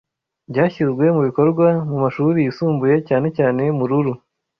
[0.49, 4.13] byashyizwe mubikorwa mumashuri yisumbuye cyane cyane Mururu